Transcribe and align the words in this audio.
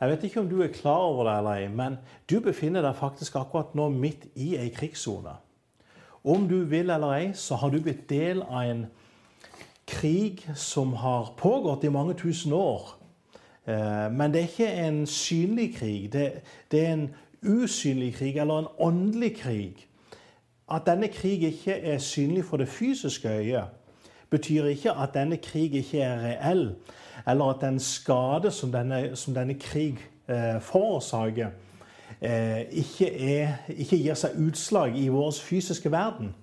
Jeg 0.00 0.08
vet 0.08 0.22
ikke 0.24 0.40
om 0.40 0.48
du 0.48 0.62
er 0.62 0.72
klar 0.72 1.02
over 1.10 1.26
det 1.28 1.36
eller 1.38 1.58
ei, 1.60 1.68
men 1.68 1.98
du 2.30 2.38
befinner 2.40 2.80
deg 2.80 2.96
faktisk 2.96 3.34
akkurat 3.36 3.74
nå 3.76 3.90
midt 3.92 4.30
i 4.34 4.54
ei 4.56 4.70
krigssone. 4.72 5.34
Om 6.24 6.46
du 6.48 6.62
vil 6.68 6.90
eller 6.90 7.12
ei, 7.18 7.26
så 7.36 7.58
har 7.60 7.68
du 7.68 7.82
blitt 7.84 8.06
del 8.08 8.40
av 8.42 8.64
en 8.64 8.86
krig 9.90 10.40
som 10.56 10.92
har 10.92 11.34
pågått 11.36 11.84
i 11.84 11.92
mange 11.92 12.14
tusen 12.16 12.52
år. 12.56 12.94
Eh, 13.68 14.08
men 14.12 14.32
det 14.32 14.40
er 14.40 14.48
ikke 14.48 14.72
en 14.86 15.02
synlig 15.06 15.74
krig. 15.76 16.12
Det, 16.12 16.80
er 16.80 16.92
en 16.92 17.06
usynlig 17.42 18.14
krig, 18.14 18.36
eller 18.36 18.58
en 18.58 18.72
åndelig 18.78 19.36
krig. 19.36 19.86
At 20.70 20.86
denne 20.86 21.08
krig 21.08 21.42
ikke 21.42 21.76
er 21.76 21.98
synlig 21.98 22.44
for 22.44 22.56
det 22.56 22.68
fysiske 22.68 23.28
øyet, 23.28 23.64
betyr 24.30 24.64
ikke 24.64 24.92
at 24.92 25.14
denne 25.14 25.36
krig 25.36 25.74
ikke 25.74 26.00
er 26.00 26.24
reell, 26.24 26.74
eller 27.26 27.44
at 27.44 27.60
den 27.60 27.80
skade 27.80 28.50
som 28.50 28.72
denne, 28.72 29.16
som 29.16 29.34
denne 29.34 29.54
krig 29.54 29.98
eh, 30.28 30.60
forårsaker, 30.60 31.48
eh, 32.20 32.60
ikke, 32.70 33.10
er, 33.10 33.48
ikke, 33.68 33.96
gir 33.96 34.14
seg 34.14 34.38
utslag 34.38 34.98
i 34.98 35.08
vår 35.08 35.32
fysiske 35.42 35.92
verden. 35.92 36.34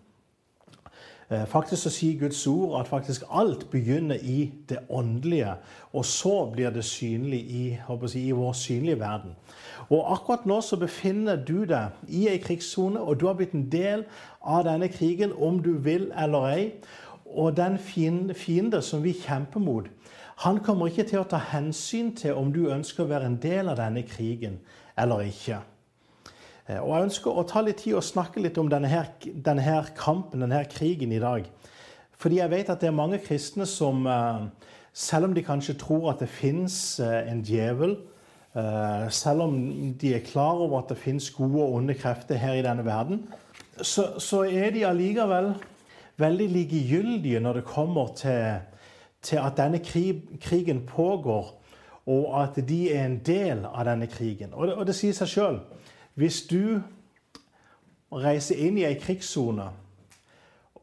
Eh, 1.30 1.45
faktisk 1.45 1.84
så 1.84 1.90
sier 1.91 2.20
Guds 2.20 2.48
ord 2.48 2.80
at 2.80 2.88
faktisk 2.88 3.23
alt 3.32 3.66
begynner 3.71 4.16
i 4.16 4.52
det 4.70 4.77
åndelige, 4.90 5.54
og 5.94 6.05
så 6.05 6.52
blir 6.54 6.70
det 6.70 6.85
synlig 6.85 7.40
i, 7.40 7.77
si, 8.07 8.27
i 8.27 8.32
vår 8.32 8.54
synlige 8.54 8.99
verden. 8.99 9.35
Og 9.90 10.13
Akkurat 10.13 10.46
nå 10.46 10.62
så 10.62 10.77
befinner 10.80 11.35
du 11.35 11.66
deg 11.68 11.99
i 12.07 12.27
ei 12.32 12.38
krigssone, 12.38 12.99
og 12.99 13.20
du 13.20 13.27
har 13.27 13.35
blitt 13.35 13.55
en 13.55 13.68
del 13.71 14.05
av 14.41 14.63
denne 14.68 14.88
krigen, 14.88 15.34
om 15.35 15.59
du 15.63 15.73
vil 15.84 16.12
eller 16.18 16.48
ei. 16.48 16.71
Og 17.27 17.57
den 17.57 17.77
fiende 17.77 18.82
som 18.82 19.04
vi 19.04 19.12
kjemper 19.12 19.59
mot, 19.59 19.88
han 20.44 20.59
kommer 20.62 20.91
ikke 20.91 21.08
til 21.09 21.23
å 21.23 21.30
ta 21.30 21.40
hensyn 21.52 22.12
til 22.18 22.38
om 22.38 22.52
du 22.54 22.68
ønsker 22.70 23.05
å 23.05 23.09
være 23.09 23.26
en 23.32 23.40
del 23.41 23.72
av 23.72 23.80
denne 23.80 24.04
krigen 24.05 24.60
eller 24.98 25.26
ikke. 25.26 25.63
Eh, 26.68 26.77
og 26.77 26.91
Jeg 26.94 27.08
ønsker 27.08 27.40
å 27.40 27.46
ta 27.48 27.63
litt 27.66 27.82
tid 27.82 27.98
og 27.98 28.05
snakke 28.05 28.43
litt 28.43 28.60
om 28.62 28.70
denne, 28.70 28.90
her, 28.91 29.10
denne 29.24 29.65
her 29.65 29.90
kampen, 29.98 30.43
denne 30.43 30.60
her 30.60 30.70
krigen 30.70 31.15
i 31.15 31.21
dag. 31.24 31.48
Fordi 32.18 32.41
jeg 32.41 32.54
vet 32.54 32.70
at 32.70 32.82
det 32.82 32.91
er 32.91 32.98
mange 32.98 33.21
kristne 33.24 33.65
som, 33.70 34.05
eh, 34.08 34.46
selv 34.93 35.30
om 35.30 35.34
de 35.34 35.46
kanskje 35.46 35.77
tror 35.80 36.12
at 36.13 36.21
det 36.21 36.30
fins 36.30 36.99
eh, 36.99 37.32
en 37.32 37.41
djevel, 37.41 37.98
selv 39.13 39.43
om 39.43 39.58
de 40.02 40.15
er 40.15 40.24
klar 40.26 40.58
over 40.58 40.80
at 40.80 40.90
det 40.90 40.96
fins 40.98 41.27
gode 41.30 41.62
og 41.62 41.76
onde 41.77 41.93
krefter 41.93 42.40
her 42.41 42.55
i 42.58 42.63
denne 42.65 42.82
verden, 42.82 43.20
så, 43.85 44.15
så 44.18 44.40
er 44.49 44.71
de 44.74 44.82
allikevel 44.88 45.52
veldig 46.18 46.48
likegyldige 46.55 47.43
når 47.43 47.60
det 47.60 47.68
kommer 47.70 48.10
til 48.18 48.58
til 49.28 49.42
at 49.44 49.58
denne 49.60 49.80
krigen 49.84 50.86
pågår, 50.88 51.52
og 52.08 52.44
at 52.44 52.60
de 52.70 52.80
er 52.94 53.06
en 53.06 53.20
del 53.20 53.66
av 53.68 53.84
denne 53.86 54.08
krigen. 54.08 54.54
Og 54.54 54.68
det, 54.68 54.76
og 54.80 54.88
det 54.88 54.96
sier 54.96 55.16
seg 55.16 55.32
sjøl. 55.32 55.60
Hvis 56.16 56.46
du 56.48 56.80
reiser 58.16 58.60
inn 58.64 58.80
i 58.80 58.86
ei 58.88 58.96
krigssone 58.96 59.68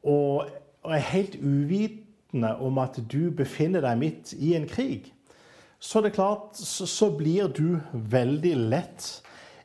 og, 0.03 0.51
og 0.85 0.93
er 0.93 1.09
helt 1.15 1.39
uvitende 1.41 2.53
om 2.61 2.79
at 2.83 3.01
du 3.09 3.31
befinner 3.33 3.81
deg 3.81 3.99
midt 3.99 4.35
i 4.37 4.53
en 4.59 4.69
krig, 4.69 5.09
så 5.81 6.01
det 6.01 6.15
klart, 6.17 6.57
så, 6.57 7.11
blir 7.13 7.49
du 7.53 7.81
veldig 7.93 8.55
lett 8.57 9.09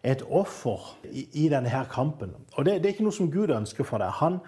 et 0.04 0.24
offer 0.24 0.96
i 1.12 1.48
denne 1.52 1.72
her 1.72 1.88
kampen. 1.92 2.34
Og 2.56 2.66
det, 2.66 2.80
det, 2.80 2.90
er 2.90 2.96
ikke 2.96 3.06
noe 3.08 3.16
som 3.16 3.32
Gud 3.32 3.52
ønsker 3.56 3.88
for 3.88 4.04
deg. 4.04 4.12
Han, 4.20 4.40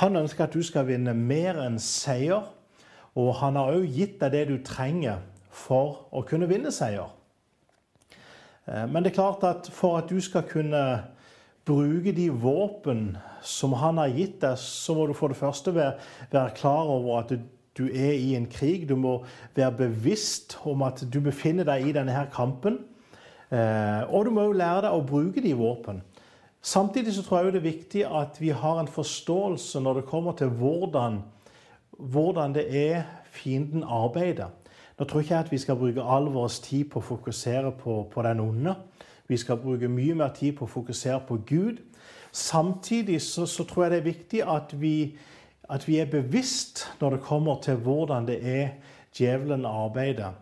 han 0.00 0.16
ønsker 0.20 0.44
at 0.44 0.56
du 0.56 0.60
skal 0.64 0.88
vinne 0.88 1.14
mer 1.16 1.60
enn 1.64 1.78
seier. 1.80 2.44
Og 3.14 3.34
han 3.38 3.58
har 3.58 3.74
òg 3.76 3.86
gitt 3.94 4.18
deg 4.22 4.34
det 4.34 4.44
du 4.50 4.56
trenger 4.66 5.22
for 5.54 6.08
å 6.10 6.24
kunne 6.26 6.48
vinne 6.50 6.72
seier. 6.74 7.12
Eh, 8.66 8.86
men 8.90 9.02
det 9.02 9.12
er 9.12 9.20
klart 9.20 9.44
at 9.46 9.70
for 9.72 10.00
at 10.00 10.10
du 10.10 10.18
skal 10.24 10.46
kunne 10.48 10.84
bruke 11.64 12.12
de 12.12 12.28
våpen 12.28 13.14
som 13.44 13.72
han 13.80 14.00
har 14.00 14.12
gitt 14.12 14.40
deg, 14.42 14.58
så 14.60 14.96
må 14.96 15.06
du 15.08 15.14
for 15.16 15.32
det 15.32 15.40
første 15.40 15.72
være, 15.74 15.98
være 16.32 16.56
klar 16.58 16.90
over 16.90 17.22
at 17.22 17.36
du, 17.74 17.86
er 17.88 18.14
i 18.14 18.34
en 18.38 18.46
krig. 18.50 18.88
Du 18.88 18.96
må 18.96 19.20
være 19.56 19.86
bevisst 19.86 20.58
om 20.64 20.84
at 20.86 21.02
du 21.10 21.20
befinner 21.24 21.66
deg 21.66 21.88
i 21.88 21.94
denne 21.96 22.14
her 22.14 22.28
kampen. 22.32 22.82
Eh, 23.50 24.02
og 24.10 24.26
du 24.26 24.34
må 24.34 24.48
jo 24.48 24.58
lære 24.58 24.86
deg 24.86 24.96
å 24.96 25.06
bruke 25.06 25.42
de 25.44 25.54
våpen. 25.58 26.02
Samtidig 26.64 27.12
så 27.12 27.24
tror 27.24 27.42
jeg 27.42 27.52
det 27.52 27.60
er 27.60 27.66
viktig 27.66 28.04
at 28.08 28.38
vi 28.40 28.52
har 28.56 28.78
en 28.80 28.88
forståelse 28.88 29.82
når 29.84 30.00
det 30.00 30.08
kommer 30.08 30.36
til 30.38 30.52
hvordan 30.54 31.20
hvordan 31.98 32.54
det 32.54 32.66
er 32.92 33.02
fienden 33.32 33.84
arbeider. 33.86 34.48
Nå 34.98 35.04
tror 35.04 35.20
ikke 35.20 35.34
jeg 35.34 35.44
at 35.44 35.52
vi 35.52 35.58
skal 35.58 35.76
bruke 35.76 36.02
all 36.02 36.28
vår 36.30 36.48
tid 36.62 36.84
på 36.90 37.00
å 37.00 37.06
fokusere 37.08 37.72
på, 37.78 38.04
på 38.12 38.22
den 38.22 38.40
onde. 38.40 38.74
Vi 39.26 39.36
skal 39.36 39.56
bruke 39.56 39.88
mye 39.88 40.14
mer 40.14 40.34
tid 40.36 40.52
på 40.58 40.68
å 40.68 40.70
fokusere 40.70 41.20
på 41.28 41.40
Gud. 41.46 41.80
Samtidig 42.32 43.22
så, 43.22 43.46
så 43.46 43.64
tror 43.64 43.84
jeg 43.84 43.92
det 43.92 43.98
er 43.98 44.10
viktig 44.10 44.42
at 44.46 44.74
vi, 44.80 45.16
at 45.70 45.88
vi, 45.88 45.98
er 45.98 46.10
bevisst 46.10 46.86
når 47.00 47.16
det 47.16 47.24
kommer 47.26 47.60
til 47.62 47.74
hvordan 47.74 48.26
det 48.26 48.38
er 48.42 48.68
djevelen 49.14 49.66
arbeider. 49.66 50.34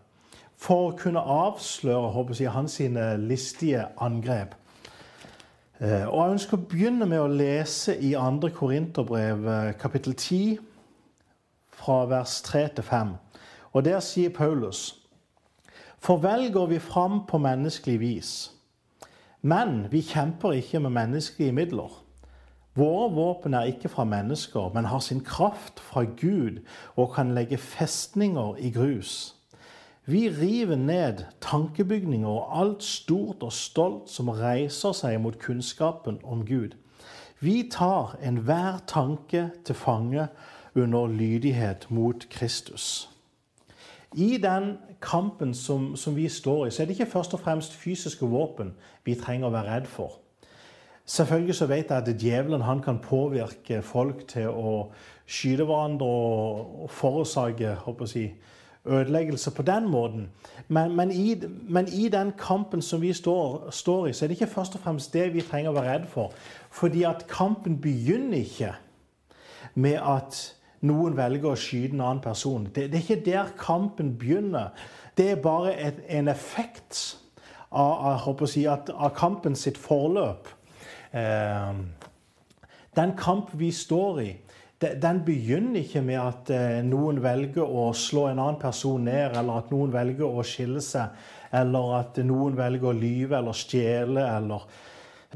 For 0.57 0.91
å 0.91 0.97
kunne 0.97 1.21
avsløre 1.21 2.13
håper 2.15 2.39
jeg, 2.39 2.53
hans 2.53 2.81
listige 3.19 3.87
angrep. 4.01 4.55
Eh, 5.81 6.05
og 6.09 6.19
Jeg 6.19 6.35
ønsker 6.37 6.59
å 6.59 6.67
begynne 6.71 7.07
med 7.07 7.21
å 7.21 7.31
lese 7.31 7.97
i 7.97 8.13
2. 8.15 8.53
Korinterbrev 8.55 9.49
eh, 9.49 9.73
kapittel 9.81 10.15
10 10.15 10.72
fra 11.83 12.05
vers 12.07 12.43
3 12.43 12.69
til 12.77 12.85
5. 12.85 13.09
Og 13.73 13.85
der 13.85 14.01
sier 14.01 14.31
Paulus.: 14.31 15.03
For 15.99 16.17
vel 16.23 16.53
går 16.53 16.67
vi 16.67 16.79
fram 16.79 17.27
på 17.27 17.39
menneskelig 17.39 18.01
vis, 18.01 18.53
men 19.43 19.87
vi 19.91 20.01
kjemper 20.01 20.53
ikke 20.53 20.81
med 20.81 20.91
menneskelige 20.91 21.53
midler. 21.53 21.99
Våre 22.75 23.11
våpen 23.13 23.55
er 23.55 23.69
ikke 23.69 23.89
fra 23.89 24.05
mennesker, 24.05 24.71
men 24.75 24.85
har 24.85 24.99
sin 24.99 25.21
kraft 25.21 25.81
fra 25.81 26.05
Gud 26.05 26.63
og 26.97 27.15
kan 27.15 27.35
legge 27.35 27.59
festninger 27.59 28.57
i 28.57 28.71
grus. 28.71 29.35
Vi 30.05 30.29
river 30.29 30.77
ned 30.77 31.25
tankebygninger 31.41 32.29
og 32.29 32.61
alt 32.61 32.83
stort 32.83 33.43
og 33.43 33.53
stolt 33.53 34.11
som 34.11 34.29
reiser 34.29 34.97
seg 34.97 35.21
mot 35.21 35.37
kunnskapen 35.39 36.19
om 36.25 36.47
Gud. 36.47 36.75
Vi 37.41 37.69
tar 37.71 38.17
enhver 38.23 38.81
tanke 38.87 39.51
til 39.65 39.75
fange 39.75 40.29
under 40.75 41.07
lydighet 41.07 41.87
mot 41.91 42.29
Kristus. 42.31 43.09
I 44.15 44.37
den 44.37 44.79
kampen 45.01 45.55
som, 45.55 45.97
som, 45.97 46.17
vi 46.17 46.29
står 46.29 46.67
i, 46.67 46.71
så 46.71 46.83
er 46.83 46.87
det 46.87 46.99
ikke 47.01 47.13
først 47.13 47.35
og 47.35 47.41
fremst 47.41 47.73
fysiske 47.75 48.27
våpen 48.27 48.75
vi 49.05 49.15
trenger 49.15 49.49
å 49.49 49.55
være 49.55 49.77
redd 49.77 49.89
for. 49.89 50.19
Selvfølgelig 51.05 51.55
så 51.55 51.67
vet 51.67 51.91
jeg 51.91 51.97
at 51.97 52.21
djevelen 52.21 52.63
han 52.63 52.83
kan 52.83 53.01
påvirke 53.03 53.83
folk 53.83 54.27
til 54.29 54.49
å 54.49 54.93
skyte 55.27 55.65
hverandre 55.67 56.07
og, 56.07 56.91
forårsake 56.91 57.75
si, 58.07 58.29
ødeleggelse 58.85 59.51
på 59.51 59.63
den 59.63 59.89
måten. 59.89 60.31
Men, 60.69 60.97
men, 60.97 61.11
i, 61.11 61.35
men, 61.69 61.89
i, 61.89 62.09
den 62.09 62.33
kampen 62.39 62.83
som 62.83 63.01
vi 63.01 63.13
står, 63.13 63.71
står, 63.71 64.07
i, 64.07 64.13
så 64.13 64.25
er 64.25 64.29
det 64.29 64.41
ikke 64.41 64.55
først 64.55 64.75
og 64.75 64.81
fremst 64.81 65.13
det 65.13 65.33
vi 65.35 65.43
trenger 65.43 65.73
å 65.73 65.77
være 65.81 65.93
redd 65.93 66.09
for. 66.11 66.33
Fordi 66.71 67.03
at 67.09 67.27
kampen 67.31 67.81
begynner 67.81 68.39
ikke 68.39 68.75
med 69.75 69.99
at 69.99 70.55
noen 70.87 71.17
velger 71.17 71.53
å 71.53 71.59
skyte 71.59 71.95
en 71.97 72.05
annen 72.05 72.23
person. 72.25 72.67
Det, 72.67 72.89
det, 72.91 72.99
er 72.99 73.05
ikke 73.07 73.25
der 73.27 73.53
kampen 73.59 74.15
begynner. 74.19 74.73
Det 75.19 75.31
er 75.33 75.43
bare 75.43 75.75
et, 75.79 76.01
en 76.09 76.31
effekt 76.33 77.19
av, 77.71 78.25
av, 78.27 78.47
si, 78.51 78.67
av, 78.67 79.11
kampen 79.17 79.57
sitt 79.59 79.79
forløp. 79.81 80.51
Eh, 81.13 81.75
den 82.97 83.15
kamp 83.17 83.53
vi 83.57 83.71
står 83.73 84.23
i, 84.23 84.31
den 84.83 85.21
begynner 85.25 85.85
ikke 85.85 86.03
med 86.05 86.19
at 86.19 86.51
eh, 86.53 86.81
noen 86.85 87.21
velger 87.23 87.63
å 87.63 87.93
slå 87.95 88.27
en 88.33 88.41
annen 88.43 88.59
person 88.61 89.05
ned, 89.07 89.37
eller 89.39 89.63
at 89.63 89.71
noen 89.71 89.93
velger 89.95 90.27
å 90.27 90.43
skille 90.47 90.83
seg, 90.83 91.15
eller 91.55 91.99
at 92.01 92.19
noen 92.27 92.57
velger 92.59 92.91
å 92.91 92.97
lyve 92.97 93.39
eller 93.39 93.57
stjele, 93.57 94.25
eller 94.27 94.67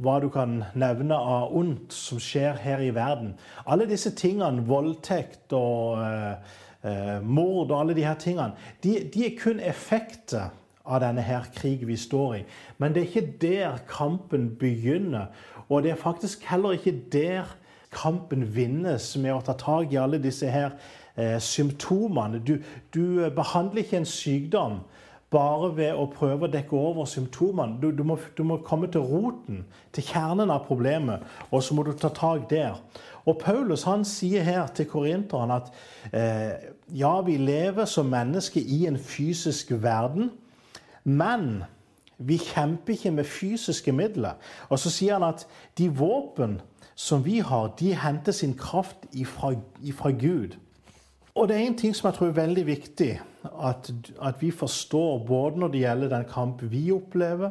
hva 0.02 0.18
du 0.20 0.28
kan 0.32 0.60
nevne 0.76 1.16
av 1.16 1.54
ondt 1.56 1.94
som 1.94 2.20
skjer 2.22 2.58
her 2.60 2.82
i 2.84 2.92
verden. 2.94 3.34
Alle 3.66 3.88
disse 3.88 4.12
tingene, 4.16 4.64
voldtekt 4.68 5.54
og 5.56 6.02
eh, 6.04 6.54
eh, 6.84 7.18
mord 7.24 7.70
og 7.70 7.78
alle 7.80 7.96
disse 7.96 8.14
tingene, 8.26 8.56
de, 8.84 8.98
de, 9.12 9.26
er 9.26 9.36
kun 9.40 9.60
effekter 9.60 10.52
av 10.86 11.02
denne 11.02 11.24
her 11.26 11.48
krig 11.56 11.86
vi 11.88 11.96
står 11.98 12.34
i. 12.40 12.42
Men 12.78 12.94
det 12.94 13.02
er 13.02 13.08
ikke 13.10 13.38
der 13.42 13.78
kampen 13.90 14.52
begynner. 14.60 15.32
Og 15.68 15.82
det 15.82 15.94
er 15.94 16.02
faktisk 16.02 16.44
heller 16.46 16.76
ikke 16.76 16.94
der 17.12 17.56
kampen 17.94 18.44
vinnes 18.54 19.14
med 19.18 19.34
å 19.34 19.42
ta 19.46 19.56
tak 19.58 19.94
i 19.94 19.98
alle 20.00 20.20
disse 20.22 20.50
her 20.50 20.76
eh, 21.16 21.38
symptomene. 21.42 22.42
Du, 22.44 22.58
du 22.94 23.26
behandler 23.34 23.82
ikke 23.82 24.02
en 24.02 24.10
sykdom 24.10 24.80
bare 25.30 25.72
ved 25.76 25.98
å 25.98 26.06
prøve 26.12 26.46
å 26.46 26.52
dekke 26.52 26.78
over 26.78 27.08
symptomene. 27.10 27.80
Du, 27.82 27.90
du, 27.90 28.02
må, 28.06 28.18
du, 28.36 28.44
må, 28.46 28.60
komme 28.64 28.88
til 28.92 29.04
roten, 29.04 29.64
til 29.92 30.06
kjernen 30.06 30.52
av 30.54 30.66
problemet, 30.68 31.26
og 31.50 31.64
så 31.64 31.74
må 31.74 31.84
du 31.86 31.92
ta 31.98 32.12
tak 32.14 32.48
der. 32.50 32.78
Og 33.26 33.40
Paulus 33.42 33.82
han 33.88 34.04
sier 34.06 34.46
her 34.46 34.68
til 34.74 34.86
korinteren 34.90 35.54
at 35.56 35.72
eh, 36.14 36.70
ja, 36.94 37.16
vi 37.26 37.40
lever 37.42 37.88
som 37.90 38.10
mennesker 38.12 38.62
i 38.62 38.84
en 38.86 39.00
fysisk 39.02 39.74
verden, 39.82 40.30
men 41.02 41.66
Vi 42.18 42.38
kjemper 42.40 42.92
ikke 42.92 43.10
med 43.10 43.24
fysiske 43.24 43.92
midler. 43.92 44.38
Og 44.68 44.78
så 44.78 44.90
sier 44.90 45.18
han 45.18 45.26
at 45.28 45.46
de 45.78 45.88
våpen 45.92 46.60
som 46.96 47.24
vi 47.24 47.38
har, 47.44 47.74
de 47.76 47.92
henter 47.94 48.32
sin 48.32 48.54
kraft 48.56 49.04
ifra, 49.12 49.52
ifra 49.84 50.10
Gud. 50.10 50.56
Og 51.36 51.48
det 51.48 51.56
er 51.56 51.66
en 51.66 51.76
ting 51.76 51.92
som 51.96 52.08
jeg 52.08 52.16
tror 52.16 52.30
er 52.30 52.38
veldig 52.38 52.62
viktig 52.66 53.10
at, 53.44 53.90
at 54.24 54.38
vi 54.40 54.50
forstår, 54.50 55.18
både 55.28 55.60
når 55.60 55.68
det 55.68 55.82
gjelder 55.82 56.12
den 56.14 56.28
kamp 56.30 56.62
vi 56.72 56.86
opplever, 56.94 57.50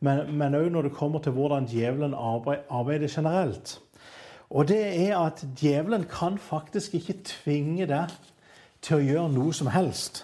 men 0.00 0.56
òg 0.56 0.70
når 0.72 0.88
det 0.88 0.96
kommer 0.96 1.20
til 1.20 1.34
hvordan 1.36 1.68
djevelen 1.68 2.14
arbeider 2.16 3.08
generelt. 3.12 3.76
Og 4.50 4.68
det 4.68 4.80
er 5.08 5.18
at 5.18 5.44
djevelen 5.58 6.06
kan 6.10 6.38
faktisk 6.38 6.94
ikke 6.94 7.18
tvinge 7.24 7.88
deg 7.90 8.12
til 8.82 8.96
å 8.96 9.04
gjøre 9.04 9.34
noe 9.34 9.52
som 9.56 9.68
helst. 9.72 10.22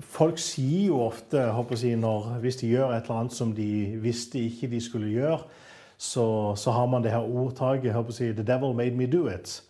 Folk 0.00 0.40
sier 0.40 0.88
jo 0.88 1.02
ofte 1.04 1.42
jeg, 1.44 1.98
når, 2.00 2.38
hvis 2.40 2.62
de 2.62 2.72
gjør 2.72 2.94
et 2.94 3.04
eller 3.04 3.20
annet 3.20 3.36
som 3.36 3.52
de 3.54 3.70
visste 4.00 4.40
ikke 4.40 4.70
de 4.72 4.80
skulle 4.80 5.12
gjøre, 5.12 5.42
så, 5.98 6.54
så 6.56 6.72
har 6.72 6.86
man 6.86 7.04
det 7.04 7.12
her 7.12 7.24
ordtaket 7.24 7.92
jeg, 7.92 8.34
'The 8.34 8.42
devil 8.42 8.74
made 8.74 8.96
me 8.96 9.06
do 9.06 9.28
it'. 9.28 9.62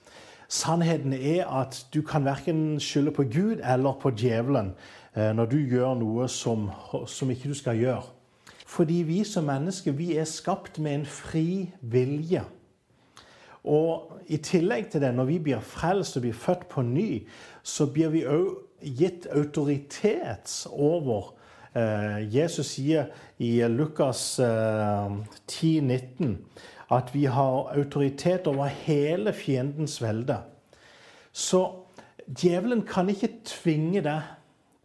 Sannheten 0.49 1.13
er 1.13 1.47
at 1.51 1.87
du 1.95 2.03
kan 2.07 2.25
verken 2.25 2.81
skylde 2.81 3.11
på 3.11 3.23
Gud 3.23 3.63
eller 3.65 3.99
på 4.03 4.13
djevelen 4.15 4.75
eh, 5.17 5.33
når 5.35 5.51
du 5.51 5.57
gjør 5.59 5.97
noe 5.99 6.29
som, 6.29 6.69
som 7.07 7.31
ikke 7.31 7.51
du 7.51 7.59
skal 7.59 7.81
gjøre. 7.81 8.05
Fordi 8.67 9.03
vi 9.07 9.23
som 9.25 9.47
mennesker 9.47 9.95
vi 9.97 10.17
er 10.19 10.29
skapt 10.29 10.79
med 10.79 11.01
en 11.01 11.07
fri 11.07 11.71
vilje. 11.81 12.43
Og 13.67 14.13
i 14.31 14.39
tillegg 14.39 14.91
til 14.91 15.03
det, 15.03 15.15
når 15.15 15.25
vi 15.25 15.39
blir 15.43 15.63
frelst 15.63 16.19
og 16.19 16.23
blir 16.27 16.37
født 16.39 16.69
på 16.71 16.83
ny, 16.87 17.27
så 17.63 17.89
blir 17.91 18.13
vi 18.15 18.23
òg 18.31 18.53
gitt 18.83 19.27
autoritet 19.35 20.53
over 20.71 21.33
eh, 21.75 22.23
Jesus 22.31 22.77
sier 22.77 23.09
i 23.43 23.59
Lukas 23.73 24.39
eh, 24.39 25.17
10, 25.47 25.81
19 25.81 26.37
at 26.91 27.15
vi 27.15 27.25
har 27.25 27.73
autoritet 27.75 28.47
over 28.47 28.67
hele 28.67 29.33
fiendens 29.33 30.03
velde. 30.03 30.39
Så 31.33 31.73
djevelen 32.27 32.83
kan 32.87 33.09
ikke 33.11 33.33
tvinge 33.45 34.03
deg 34.07 34.23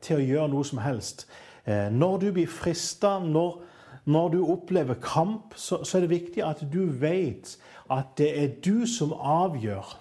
til 0.02 0.18
å 0.18 0.26
gjøre 0.26 0.52
noe 0.52 0.66
som 0.66 0.82
helst. 0.82 1.28
Eh, 1.66 1.90
når 1.94 2.18
du 2.18 2.32
blir 2.34 2.50
frista, 2.50 3.20
når, 3.20 3.62
når, 4.06 4.30
du 4.34 4.40
opplever 4.44 4.98
kamp, 5.02 5.54
så, 5.56 5.84
så, 5.84 5.98
er 5.98 6.06
det 6.06 6.16
viktig 6.16 6.44
at 6.46 6.64
du 6.74 6.86
vet 6.90 7.56
at 7.92 8.16
det 8.18 8.32
er 8.44 8.56
du 8.66 8.88
som 8.90 9.14
avgjør 9.14 9.98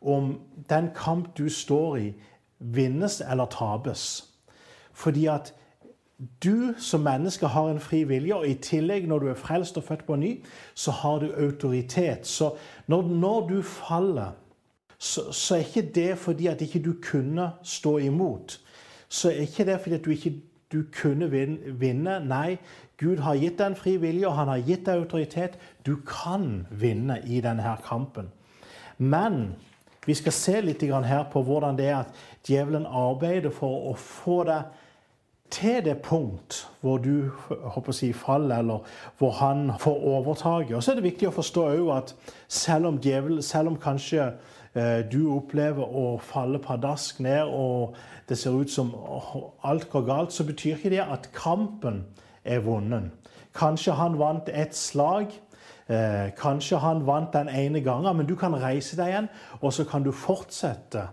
om 0.00 0.36
den 0.70 0.90
kamp 0.96 1.32
du 1.38 1.48
står 1.50 1.96
i, 1.98 2.10
vinnes 2.60 3.20
eller 3.24 3.50
tapes. 3.50 4.24
Fordi 4.92 5.26
at 5.32 5.54
du 6.42 6.74
som 6.78 7.00
menneske 7.00 7.46
har 7.46 7.70
en 7.70 7.80
fri 7.80 8.02
vilje, 8.04 8.34
og 8.34 8.48
i 8.48 8.54
tillegg, 8.54 9.06
når 9.08 9.18
du 9.18 9.28
er 9.28 9.38
frelst 9.40 9.78
og 9.80 9.84
født 9.84 10.04
på 10.06 10.16
ny, 10.20 10.34
så 10.74 10.90
har 10.90 11.18
du 11.18 11.32
autoritet. 11.32 12.26
Så 12.26 12.52
når, 12.86 13.02
når 13.02 13.48
du 13.48 13.62
faller, 13.62 14.36
så, 14.98 15.32
så, 15.32 15.54
er 15.54 15.58
ikke 15.58 15.92
det 15.94 16.18
fordi 16.18 16.46
at 16.46 16.60
ikke 16.60 16.82
du 16.84 16.92
kunne 17.02 17.50
stå 17.62 17.98
imot. 17.98 18.60
Så 19.08 19.30
er 19.30 19.46
ikke 19.46 19.64
det 19.64 19.80
fordi 19.80 19.94
at 19.94 20.04
du 20.04 20.10
ikke 20.10 20.34
du 20.72 20.82
kunne 21.02 21.30
vinne. 21.80 22.20
Nei, 22.20 22.58
Gud 23.00 23.18
har 23.24 23.38
gitt 23.40 23.58
deg 23.58 23.72
en 23.72 23.78
fri 23.78 23.96
vilje, 23.96 24.28
og 24.28 24.36
han 24.36 24.52
har 24.52 24.60
gitt 24.66 24.84
deg 24.86 25.00
autoritet. 25.00 25.56
Du 25.86 25.96
kan 26.06 26.66
vinne 26.70 27.16
i 27.24 27.40
denne 27.40 27.76
kampen. 27.86 28.28
Men 28.98 29.54
vi 30.06 30.14
skal 30.14 30.32
se 30.32 30.60
litt 30.60 30.82
her 30.82 31.24
på 31.32 31.42
hvordan 31.42 31.78
det 31.78 31.88
er 31.88 31.96
at 32.04 32.14
djevelen 32.46 32.86
arbeider 32.86 33.50
for 33.50 33.90
å 33.90 33.96
få 33.96 34.44
deg 34.44 34.68
til 35.50 35.84
det 35.84 35.98
punkt 36.02 36.66
hvor 36.80 36.98
du 37.02 37.30
håper 37.44 37.92
å 37.92 37.96
si, 37.96 38.12
faller, 38.16 38.62
eller 38.62 38.86
hvor 39.18 39.34
han 39.40 39.72
får 39.80 40.06
overtaket. 40.14 40.76
Og 40.76 40.82
så 40.82 40.92
er 40.92 41.00
det 41.00 41.08
viktig 41.10 41.28
å 41.28 41.34
forstå 41.34 41.66
at 41.94 42.14
selv 42.48 42.90
om, 42.90 43.00
djevel, 43.02 43.42
selv 43.44 43.72
om 43.72 43.76
kanskje 43.80 44.30
eh, 44.74 45.02
du 45.10 45.20
opplever 45.34 45.84
å 45.84 46.14
falle 46.24 46.62
padask 46.62 47.20
ned, 47.20 47.50
og 47.50 47.98
det 48.28 48.38
ser 48.38 48.56
ut 48.56 48.72
som 48.72 48.94
alt 49.66 49.90
går 49.90 50.06
galt, 50.08 50.32
så 50.32 50.46
betyr 50.48 50.78
ikke 50.78 50.94
det 50.94 51.04
at 51.04 51.30
kampen 51.36 52.04
er 52.44 52.64
vunnet. 52.64 53.10
Kanskje 53.56 53.96
han 53.98 54.18
vant 54.18 54.48
et 54.54 54.76
slag. 54.76 55.34
Eh, 55.90 56.30
kanskje 56.38 56.78
han 56.78 57.02
vant 57.06 57.32
den 57.34 57.48
ene 57.50 57.80
gangen, 57.82 58.16
men 58.16 58.28
du 58.28 58.36
kan 58.38 58.54
reise 58.54 58.94
deg 58.96 59.10
igjen, 59.10 59.28
og 59.58 59.72
så 59.74 59.84
kan 59.90 60.04
du 60.06 60.12
fortsette 60.14 61.08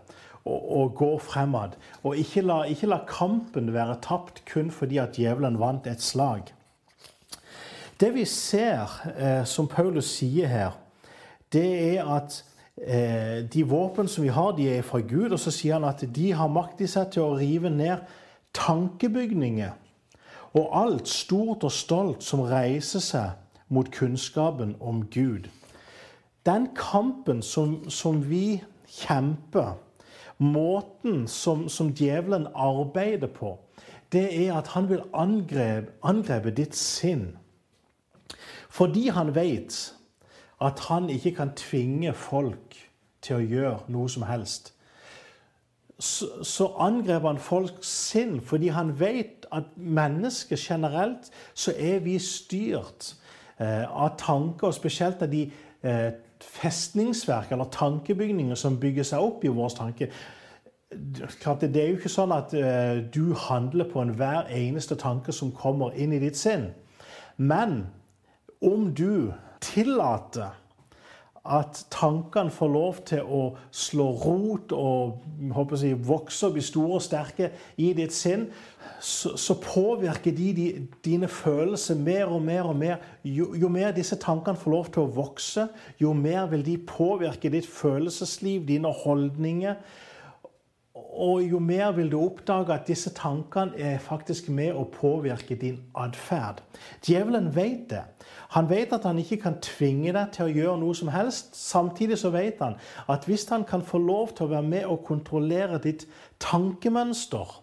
og, 0.48 0.68
og 0.80 0.94
gå 0.96 1.12
fremad. 1.20 1.76
Og 2.04 2.18
ikke 2.18 2.42
la, 2.46 2.62
ikke 2.72 2.90
la, 2.90 3.02
kampen 3.08 3.74
være 3.76 4.00
tapt 4.04 4.44
kun 4.50 4.72
fordi 4.72 5.02
at 5.04 5.18
djevelen 5.18 5.60
vant 5.60 5.88
et 5.88 6.04
slag. 6.04 6.54
Det 8.00 8.14
vi 8.14 8.26
ser, 8.30 8.94
eh, 9.18 9.44
som 9.46 9.68
Paulus 9.68 10.12
sier 10.20 10.48
her, 10.48 10.78
det 11.54 11.98
er 11.98 12.06
at 12.14 12.44
eh, 12.78 13.44
de 13.54 13.64
våpen 13.66 14.08
som 14.08 14.24
vi 14.24 14.30
har, 14.30 14.54
de 14.58 14.70
er 14.78 14.86
fra 14.86 15.02
Gud. 15.02 15.32
Og 15.32 15.40
så 15.40 15.52
sier 15.52 15.80
han 15.80 15.88
at 15.90 16.06
de 16.16 16.32
har 16.32 16.52
makt 16.52 16.86
i 16.86 16.90
seg 16.92 17.12
til 17.16 17.26
å 17.26 17.36
rive 17.40 17.74
ned 17.74 18.06
tankebygninger 18.58 19.76
og 20.58 20.70
alt 20.74 21.10
stort 21.10 21.66
og 21.68 21.74
stolt 21.74 22.24
som 22.26 22.46
reiser 22.48 23.04
seg 23.04 23.68
mot 23.74 23.90
kunnskapen 23.94 24.76
om 24.80 25.04
Gud. 25.14 25.50
Den 26.48 26.70
kampen 26.76 27.42
som, 27.44 27.90
som 27.92 28.22
vi 28.30 28.62
kjemper 28.88 29.76
Måten 30.38 31.28
som, 31.28 31.69
som 31.69 31.94
djevelen 31.94 32.48
arbeider 32.54 33.28
på, 33.28 33.57
det 34.12 34.48
er 34.48 34.54
at 34.57 34.68
han 34.68 34.89
vil 34.89 35.01
angrepe, 35.13 35.92
angrepe 36.04 36.51
ditt 36.51 36.75
sinn. 36.75 37.38
Fordi 38.69 39.07
han 39.10 39.36
vet 39.36 39.95
at 40.62 40.80
han 40.80 41.10
ikke 41.10 41.31
kan 41.31 41.54
tvinge 41.56 42.13
folk 42.13 42.78
til 43.22 43.36
å 43.36 43.45
gjøre 43.45 43.80
noe 43.94 44.10
som 44.10 44.25
helst. 44.28 44.74
Så, 46.00 46.44
så 46.45 46.68
angrep 46.80 47.25
han 47.25 47.39
folks 47.42 47.89
sinn 47.89 48.38
fordi 48.45 48.69
han 48.69 48.92
vet 49.00 49.48
at 49.51 49.72
mennesker 49.75 50.60
generelt 50.62 51.31
så 51.57 51.74
er 51.74 52.04
vi 52.06 52.19
styrt 52.22 53.16
eh, 53.57 53.81
av 53.89 54.13
tanker, 54.22 54.69
og 54.69 54.78
spesielt 54.78 55.24
av 55.25 55.31
de 55.31 55.48
eh, 55.81 56.12
festningsverk 56.44 57.51
eller 57.51 57.69
tankebygninger 57.74 58.56
som 58.56 58.80
bygger 58.80 59.07
seg 59.07 59.24
opp 59.24 59.45
i 59.45 59.54
vår 59.54 59.75
tanke. 59.78 60.10
Det 60.92 61.81
er 61.81 61.89
jo 61.89 61.98
ikke 61.98 62.12
sånn 62.12 62.34
at 62.36 62.54
eh, 62.56 63.01
du 63.12 63.34
handler 63.48 63.89
på 63.92 64.01
enhver 64.04 64.48
eneste 64.54 64.95
tanke 65.00 65.36
som 65.36 65.51
kommer 65.56 65.95
inn 66.00 66.16
i 66.16 66.22
ditt 66.24 66.39
sinn. 66.39 66.69
Men 67.38 67.88
om 68.63 68.94
du 68.96 69.34
tillater 69.62 70.56
at 71.48 71.86
tankene 71.94 72.51
får 72.51 72.70
lov 72.72 72.98
til 73.08 73.24
å 73.24 73.42
slå 73.72 74.08
rot 74.24 74.74
og 74.75 75.24
jeg, 75.82 76.00
vokse 76.08 76.48
og 76.48 76.58
bli 76.58 76.63
store 76.66 76.98
og 77.00 77.06
sterke 77.06 77.51
i 77.77 77.92
ditt 77.98 78.16
sinn, 78.16 78.48
så, 79.00 79.36
så 79.38 79.56
påvirker 79.62 80.34
de, 80.36 80.48
de, 80.58 80.66
dine 81.06 81.30
følelser 81.30 82.00
mer 82.00 82.34
og 82.34 82.42
mer 82.42 82.70
og 82.70 82.75
mer. 82.75 82.98
Jo, 83.24 83.54
jo, 83.56 83.70
mer 83.70 83.94
disse 83.96 84.18
tankene 84.20 84.58
får 84.58 84.74
lov 84.74 84.92
til 84.92 85.06
å 85.06 85.13
vokse, 85.20 85.68
jo 86.01 86.13
mer 86.18 86.50
vil 86.51 86.66
de 86.66 86.77
påvirke 86.82 87.51
ditt 87.54 87.70
følelsesliv, 87.70 88.66
dine 88.68 88.92
holdninger. 89.04 89.77
Og 91.18 91.44
jo 91.46 91.60
mer 91.62 91.92
vil 91.98 92.10
du 92.12 92.18
oppdage 92.20 92.74
at 92.74 92.89
disse 92.89 93.10
tankene 93.18 93.77
er 93.77 94.01
faktisk 94.01 94.50
med 94.54 94.75
å 94.77 94.86
påvirke 94.89 95.58
din 95.58 95.80
atferd. 95.98 96.62
Djevelen 97.06 97.50
vet 97.56 97.88
det. 97.94 98.04
Han 98.56 98.70
vet 98.70 98.94
at 98.96 99.04
han 99.04 99.20
ikke 99.20 99.42
kan 99.44 99.60
tvinge 99.63 100.13
deg 100.16 100.32
til 100.36 100.48
å 100.48 100.54
gjøre 100.54 100.80
noe 100.82 100.96
som 100.96 101.12
helst. 101.12 101.56
Samtidig 101.60 102.20
så 102.22 102.32
vet 102.32 102.62
han 102.63 102.77
at 103.12 103.27
hvis 103.27 103.48
han 103.51 103.66
kan 103.68 103.84
få 103.84 104.00
lov 104.00 104.36
til 104.38 104.48
å 104.48 104.54
være 104.56 104.70
med 104.70 104.88
og 104.88 105.04
kontrollere 105.08 105.82
ditt 105.84 106.08
tankemønster, 106.44 107.60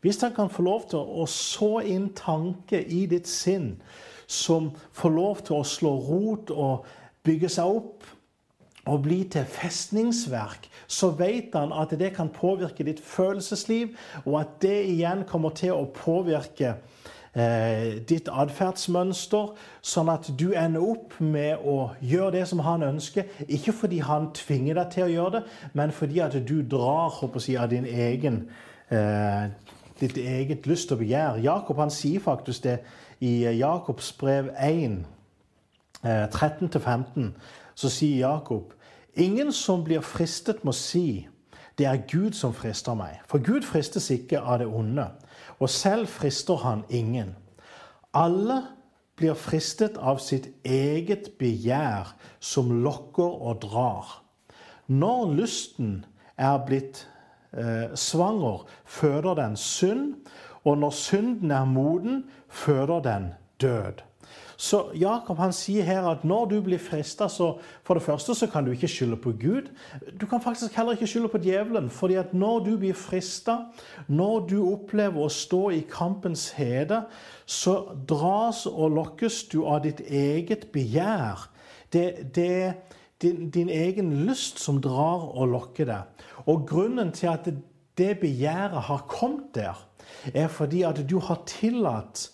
hvis 0.00 0.20
han 0.24 0.32
kan 0.36 0.52
få 0.52 0.64
lov 0.64 0.86
til 0.92 1.00
å 1.00 1.26
så 1.28 1.80
inn 1.84 2.10
tanke 2.16 2.80
i 2.80 3.04
ditt 3.08 3.28
sinn 3.28 3.74
som 4.30 4.70
får 4.96 5.12
lov 5.12 5.42
til 5.44 5.58
å 5.58 5.66
slå 5.66 5.92
rot 6.06 6.52
og 6.54 6.88
bygge 7.26 7.50
seg 7.52 7.80
opp 7.80 8.08
og 8.88 9.02
bli 9.04 9.18
til 9.28 9.44
festningsverk, 9.44 10.68
så 10.88 11.10
vet 11.18 11.54
han 11.54 11.72
at 11.76 11.92
det 12.00 12.14
kan 12.16 12.30
påvirke 12.32 12.84
ditt 12.86 13.02
følelsesliv, 13.04 13.92
og 14.24 14.40
at 14.40 14.56
det 14.64 14.78
igjen 14.88 15.26
kommer 15.28 15.52
til 15.54 15.76
å 15.76 15.90
påvirke 15.94 16.78
ditt 17.30 18.26
atferdsmønster, 18.26 19.52
sånn 19.86 20.08
at 20.10 20.32
du 20.34 20.48
ender 20.58 20.82
opp 20.82 21.14
med 21.22 21.62
å 21.62 21.92
gjøre 22.02 22.32
det 22.40 22.46
som 22.50 22.62
han 22.66 22.82
ønsker. 22.82 23.28
Ikke 23.46 23.74
fordi 23.76 24.00
han 24.02 24.32
tvinger 24.34 24.80
deg 24.80 24.90
til 24.94 25.04
å 25.04 25.12
gjøre 25.12 25.32
det, 25.36 25.42
men 25.78 25.94
fordi 25.94 26.18
at 26.24 26.34
du 26.48 26.56
drar 26.66 27.14
si, 27.38 27.54
av 27.56 27.70
din 27.70 27.86
egen, 27.86 28.48
eh, 28.90 29.46
ditt 30.00 30.18
eget 30.18 30.66
lyst 30.66 30.90
og 30.92 30.98
begjær. 30.98 31.38
Jakob 31.38 31.78
han 31.78 31.90
sier 31.90 32.20
faktisk 32.20 32.64
det 32.64 32.80
i 33.20 33.44
Jakobs 33.58 34.12
brev 34.12 34.50
1, 34.58 35.06
eh, 36.02 36.26
13-15. 36.26 37.34
Så 37.74 37.88
sier 37.88 38.28
Jakob 38.28 38.74
Ingen 39.16 39.52
som 39.52 39.84
blir 39.84 40.00
fristet, 40.00 40.64
må 40.64 40.72
si 40.72 41.26
det 41.80 41.86
er 41.88 42.02
Gud 42.10 42.36
som 42.36 42.52
frister 42.52 42.94
meg. 42.94 43.22
For 43.24 43.40
Gud 43.40 43.64
fristes 43.64 44.10
ikke 44.12 44.40
av 44.40 44.60
det 44.60 44.66
onde, 44.68 45.06
og 45.58 45.70
selv 45.72 46.10
frister 46.12 46.60
han 46.60 46.84
ingen. 46.92 47.32
Alle 48.12 48.58
blir 49.16 49.36
fristet 49.36 49.96
av 49.96 50.20
sitt 50.20 50.50
eget 50.64 51.32
begjær, 51.40 52.12
som 52.40 52.72
lokker 52.84 53.40
og 53.48 53.62
drar. 53.64 54.12
Når 54.92 55.32
lysten 55.38 56.04
er 56.36 56.60
blitt 56.68 57.06
eh, 57.56 57.88
svanger, 57.96 58.66
føder 58.84 59.40
den 59.40 59.56
synd, 59.56 60.14
og 60.64 60.78
når 60.82 60.96
synden 60.96 61.50
er 61.50 61.64
moden, 61.64 62.24
føder 62.48 63.00
den 63.04 63.32
død. 63.60 64.04
Så 64.60 64.80
Jakob 64.92 65.38
han 65.40 65.54
sier 65.56 65.86
her 65.88 66.04
at 66.10 66.24
når 66.28 66.50
du 66.50 66.58
blir 66.64 66.80
frista, 66.82 67.30
så 67.32 67.54
for 67.86 67.96
det 67.96 68.04
første 68.04 68.34
så 68.36 68.48
kan 68.52 68.66
du 68.66 68.74
ikke 68.74 68.90
skylde 68.92 69.16
på 69.16 69.32
Gud. 69.40 69.70
Du 70.20 70.26
kan 70.28 70.42
faktisk 70.44 70.74
heller 70.76 70.98
ikke 70.98 71.08
skylde 71.08 71.30
på 71.32 71.40
djevelen. 71.40 71.88
fordi 71.90 72.18
at 72.20 72.34
når 72.34 72.58
du 72.66 72.76
blir 72.76 72.92
frista, 72.94 73.56
når 74.08 74.46
du 74.50 74.58
opplever 74.72 75.24
å 75.24 75.32
stå 75.32 75.70
i 75.70 75.80
kampens 75.88 76.50
hede, 76.58 77.06
så 77.46 77.96
dras 78.08 78.66
og 78.66 78.90
lokkes 78.98 79.46
du 79.48 79.64
av 79.64 79.80
ditt 79.86 80.00
eget 80.00 80.68
begjær. 80.72 81.48
Det, 81.92 82.34
det 82.34 82.74
din, 83.22 83.48
din 83.50 83.68
egen 83.68 84.12
lyst 84.26 84.60
som 84.60 84.80
drar 84.80 85.24
og 85.36 85.48
lokker 85.54 85.88
deg. 85.88 86.26
Og 86.46 86.68
grunnen 86.68 87.12
til 87.16 87.32
at 87.32 87.48
det 87.96 88.18
begjæret 88.20 88.88
har 88.90 89.06
kommet 89.08 89.54
der, 89.54 89.86
er 90.34 90.48
fordi 90.48 90.82
at 90.82 91.00
du 91.10 91.18
har 91.18 91.40
tillatt 91.46 92.28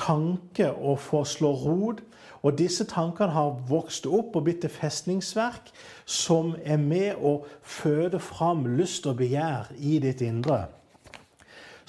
tanke 0.00 0.70
å 0.72 0.96
få 0.98 1.24
slå 1.28 1.52
rot. 1.64 2.02
Og 2.40 2.56
disse 2.56 2.86
tankene 2.88 3.34
har 3.34 3.56
vokst 3.68 4.06
opp 4.08 4.36
og 4.38 4.46
blitt 4.46 4.64
et 4.64 4.72
festningsverk 4.72 5.68
som 6.08 6.54
er 6.64 6.80
med 6.80 7.20
å 7.20 7.42
føde 7.60 8.20
fram 8.22 8.64
lyst 8.78 9.08
og 9.10 9.18
begjær 9.20 9.68
i 9.76 9.98
ditt 10.00 10.24
indre. 10.24 10.62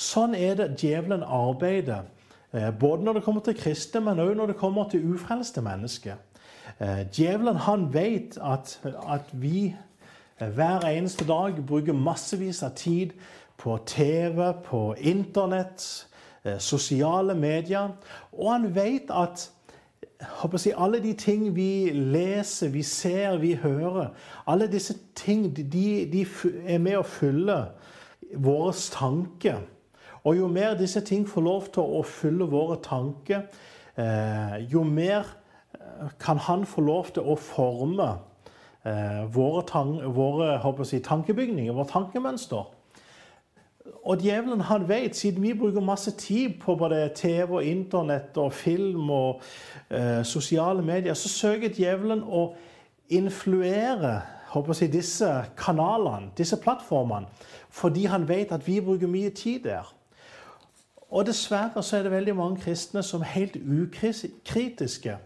Sånn 0.01 0.35
er 0.35 0.57
det 0.57 0.73
djevelen 0.81 1.23
arbeider, 1.23 2.03
eh, 2.51 2.71
både 2.71 3.05
når 3.05 3.13
det 3.19 3.23
kommer 3.23 3.41
til 3.45 3.55
kristne, 3.55 4.01
men 4.01 4.19
òg 4.19 4.35
når 4.35 4.51
det 4.51 4.57
kommer 4.57 4.89
til 4.89 5.05
ufrelste 5.13 5.61
mennesker. 5.61 6.19
Eh, 6.79 7.05
djevelen 7.13 7.55
han 7.55 7.93
vet 7.93 8.37
at, 8.41 8.79
at 9.07 9.29
vi 9.31 9.75
eh, 10.39 10.49
hver 10.49 10.83
eneste 10.89 11.25
dag 11.27 11.61
bruker 11.67 11.93
massevis 11.93 12.63
av 12.63 12.73
tid 12.75 13.13
på 13.57 13.77
TV, 13.85 14.53
på 14.65 14.95
Internett, 14.97 16.07
sosiale 16.59 17.35
medier. 17.35 17.89
Og 18.31 18.51
han 18.51 18.75
vet 18.75 19.11
at 19.13 19.51
si, 20.57 20.71
alle 20.77 21.01
de 21.03 21.13
ting 21.13 21.55
vi 21.55 21.89
leser, 21.93 22.69
vi 22.69 22.83
ser, 22.83 23.37
vi 23.37 23.55
hører 23.55 24.07
Alle 24.47 24.67
disse 24.71 24.93
ting 25.15 25.55
de, 25.55 25.63
de 26.11 26.25
er 26.65 26.79
med 26.79 26.97
å 26.97 27.03
fylle 27.03 27.57
våre 28.35 28.73
tanker. 28.73 29.61
Og 30.23 30.37
jo 30.37 30.47
mer 30.47 30.77
disse 30.77 31.01
ting 31.01 31.27
får 31.27 31.41
lov 31.41 31.69
til 31.73 31.83
å 31.83 32.03
fylle 32.05 32.45
våre 32.45 32.77
tanker, 32.83 33.47
eh, 33.97 34.57
jo 34.69 34.83
mer 34.83 35.25
eh, 35.73 36.11
kan 36.19 36.37
han 36.37 36.65
få 36.65 36.81
lov 36.81 37.13
til 37.13 37.23
å 37.23 37.35
forme 37.35 38.11
våre, 38.81 40.05
våre 40.09 40.85
si, 40.89 40.97
tankebygninger, 41.05 41.73
vårt 41.73 41.91
tankemønster. 41.93 42.63
Og 44.03 44.17
djevelen 44.21 44.61
han 44.61 44.87
vet, 44.89 45.15
siden 45.15 45.43
vi 45.43 45.53
bruker 45.57 45.81
masse 45.81 46.11
tid 46.11 46.59
på 46.61 46.75
både 46.75 47.09
TV, 47.15 47.51
og 47.51 47.65
Internett 47.65 48.37
og 48.37 48.53
film 48.53 49.09
og 49.09 49.41
eh, 49.89 50.25
sosiale 50.25 50.81
medier, 50.81 51.13
så 51.13 51.29
søker 51.29 51.73
djevelen 51.73 52.23
å 52.23 52.51
influere 53.09 54.21
håper 54.51 54.77
jeg, 54.81 54.91
disse 54.93 55.29
kanalene, 55.57 56.31
disse 56.37 56.57
plattformene, 56.59 57.27
fordi 57.69 58.05
han 58.11 58.27
vet 58.27 58.51
at 58.51 58.67
vi 58.67 58.81
bruker 58.83 59.07
mye 59.07 59.29
tid 59.29 59.63
der. 59.63 59.93
Og 61.11 61.25
dessverre 61.27 61.83
så 61.83 61.97
er 61.97 62.03
det 62.03 62.11
veldig 62.11 62.35
mange 62.35 62.61
kristne 62.63 63.03
som 63.03 63.23
helt 63.23 63.57
ukritiske 63.59 65.17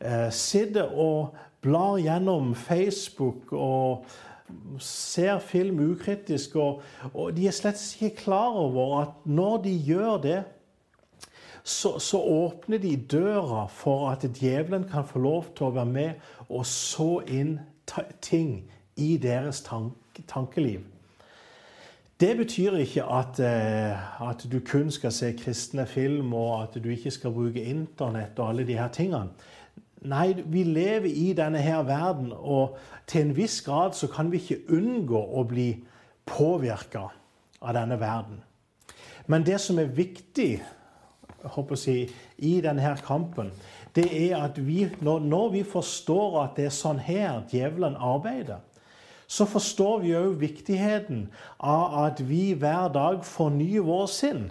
eh, 0.00 0.30
sitter 0.30 0.90
og 0.90 1.34
blar 1.62 1.98
gjennom 1.98 2.54
Facebook 2.54 3.52
og 3.52 4.06
ser 4.78 5.38
film 5.38 5.80
ukritisk, 5.90 6.56
og, 6.56 6.82
og, 7.12 7.32
de 7.36 7.46
er 7.48 7.54
slett 7.56 7.80
ikke 7.96 8.16
klar 8.24 8.56
over 8.60 9.00
at 9.00 9.24
når 9.24 9.62
de 9.64 9.74
gjør 9.86 10.16
det, 10.22 10.42
så, 11.64 11.98
så, 11.98 12.20
åpner 12.20 12.78
de 12.78 12.96
døra 12.96 13.66
for 13.72 14.10
at 14.10 14.26
djevelen 14.36 14.84
kan 14.84 15.06
få 15.08 15.18
lov 15.24 15.46
til 15.56 15.70
å 15.70 15.76
være 15.78 15.88
med 15.88 16.50
og 16.50 16.66
så 16.68 17.22
inn 17.24 17.56
ting 18.20 18.58
i 19.00 19.16
deres 19.16 19.62
tank 19.64 19.96
tankeliv. 20.28 20.84
Det 22.20 22.36
betyr 22.36 22.76
ikke 22.84 23.04
at, 23.10 23.40
eh, 23.42 24.28
at, 24.28 24.46
du 24.52 24.60
kun 24.60 24.90
skal 24.90 25.12
se 25.12 25.32
kristne 25.32 25.86
film, 25.86 26.34
og 26.34 26.62
at 26.62 26.84
du 26.84 26.88
ikke 26.88 27.10
skal 27.10 27.32
bruke 27.34 27.64
Internett 27.64 28.38
og 28.38 28.48
alle 28.48 28.66
de 28.66 28.78
her 28.78 28.88
tingene. 28.88 29.34
Nei, 30.04 30.34
vi 30.36 30.62
lever 30.68 31.08
i 31.08 31.32
denne 31.32 31.62
her 31.64 31.82
verden, 31.88 32.32
og 32.32 32.76
til 33.08 33.24
en 33.24 33.36
viss 33.36 33.62
grad 33.64 33.94
så 33.96 34.08
kan 34.12 34.32
vi 34.32 34.42
ikke 34.42 34.76
unngå 34.76 35.20
å 35.20 35.44
bli 35.48 35.70
påvirka 36.28 37.06
av 37.64 37.76
denne 37.76 37.96
verden. 38.00 38.42
Men 39.26 39.46
det 39.46 39.60
som 39.64 39.78
er 39.80 39.94
viktig 39.96 40.50
jeg, 41.44 42.10
i 42.38 42.60
denne 42.64 42.80
her 42.84 43.00
kampen, 43.04 43.50
det 43.96 44.06
er 44.12 44.36
at 44.42 44.58
vi, 44.66 44.88
når, 45.00 45.48
vi 45.52 45.62
forstår 45.64 46.38
at 46.42 46.56
det 46.56 46.68
er 46.68 46.76
sånn 46.76 47.00
her 47.00 47.42
djevelen 47.52 47.96
arbeider, 47.96 48.60
så 49.26 49.46
forstår 49.48 50.02
vi 50.02 50.14
òg 50.16 50.36
viktigheten 50.40 51.28
av 51.58 51.96
at 52.04 52.20
vi 52.28 52.52
hver 52.52 52.90
dag 52.92 53.24
fornyer 53.24 53.84
vår 53.86 54.06
sinn. 54.12 54.50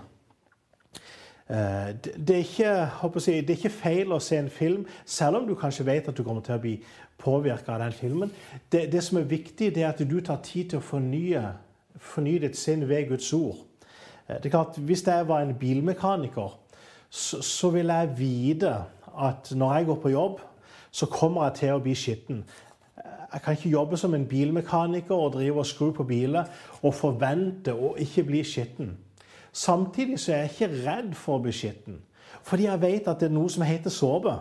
Eh, 1.53 1.95
det 2.27 2.35
er, 2.35 2.37
ikke, 2.37 3.19
si, 3.19 3.31
det 3.31 3.49
er 3.49 3.59
ikke 3.59 3.69
feil 3.69 4.13
å 4.15 4.17
se 4.23 4.39
en 4.41 4.49
film, 4.49 4.87
selv 5.05 5.37
om 5.37 5.43
du 5.45 5.53
kanskje 5.59 5.85
vet 5.85 6.07
at 6.09 6.17
du 6.17 6.23
kommer 6.25 6.41
til 6.41 6.55
å 6.55 6.63
bli 6.63 6.71
påvirka 7.21 7.75
av 7.75 7.83
den 7.83 7.93
filmen. 7.93 8.31
Det, 8.71 8.87
det, 8.91 9.03
som 9.05 9.19
er 9.19 9.29
viktig, 9.29 9.69
det 9.75 9.83
er 9.83 9.91
at 9.91 10.01
du 10.01 10.17
tar 10.25 10.41
tid 10.45 10.71
til 10.71 10.81
å 10.81 10.87
fornye, 10.87 11.43
fornye 12.01 12.41
ditt 12.47 12.57
sinn 12.57 12.87
ved 12.89 13.11
Guds 13.11 13.29
ord. 13.37 13.61
Eh, 14.25 14.39
det 14.39 14.49
er 14.49 14.55
klart, 14.55 14.81
Hvis 14.81 15.05
jeg 15.05 15.27
var 15.29 15.45
en 15.45 15.53
bilmekaniker, 15.59 16.57
så, 17.09 17.41
så 17.45 17.69
ville 17.69 18.01
jeg 18.01 18.17
vite 18.17 18.73
at 19.13 19.53
når 19.53 19.77
jeg 19.77 19.85
går 19.91 20.01
på 20.01 20.15
jobb, 20.15 20.41
så 20.91 21.05
kommer 21.05 21.51
jeg 21.51 21.59
til 21.61 21.75
å 21.75 21.81
bli 21.85 21.93
skitten. 21.97 22.43
Jeg 23.33 23.41
kan 23.41 23.53
ikke 23.53 23.69
jobbe 23.69 23.97
som 23.97 24.13
en 24.13 24.25
bilmekaniker 24.29 25.15
og 25.15 25.33
drive 25.33 25.61
og 25.61 25.65
skru 25.65 25.91
på 25.93 26.05
biler 26.05 26.49
og 26.81 26.93
forvente 26.93 27.73
å 27.73 27.95
ikke 28.01 28.25
bli 28.25 28.41
skitten. 28.45 28.93
Samtidig 29.53 30.19
så 30.19 30.33
er 30.33 30.37
jeg 30.43 30.51
ikke 30.53 30.81
redd 30.87 31.13
for 31.15 31.37
å 31.37 31.43
bli 31.43 31.53
skitten. 31.53 32.01
Fordi 32.43 32.65
jeg 32.65 32.81
vet 32.81 33.07
at 33.07 33.21
det 33.21 33.29
er 33.29 33.35
noe 33.35 33.51
som 33.51 33.63
heter 33.63 33.93
såpe. 33.93 34.33